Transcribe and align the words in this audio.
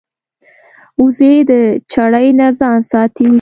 وزې 1.01 1.33
د 1.49 1.51
چړې 1.91 2.27
نه 2.39 2.47
ځان 2.59 2.79
ساتي 2.91 3.27